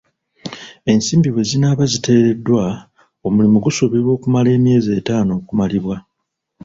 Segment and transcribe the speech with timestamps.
[0.91, 2.65] Ensimbi bwe zinaaba ziteereddwa,
[3.27, 5.95] omulimu gusuubirwa okumala emyezi etaano okumalibwa